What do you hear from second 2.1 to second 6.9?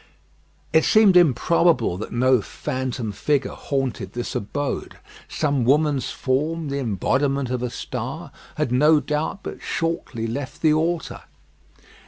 no phantom figure haunted this abode. Some woman's form, the